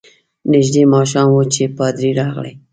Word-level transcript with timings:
نژدې 0.51 0.83
ماښام 0.93 1.29
وو 1.33 1.43
چي 1.53 1.63
پادري 1.77 2.11
راغلی. 2.19 2.53